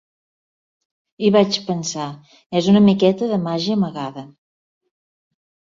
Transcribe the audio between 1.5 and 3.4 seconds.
pensar, és una miqueta